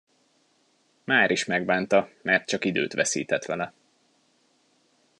Máris 1.03 1.45
megbánta, 1.45 2.09
mert 2.21 2.47
csak 2.47 2.65
időt 2.65 2.93
veszített 2.93 3.45
vele. 3.45 3.73